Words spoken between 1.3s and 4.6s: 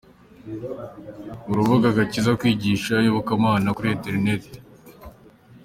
Urubuga Agakiza Kwigisha iyobokamana kuri interinete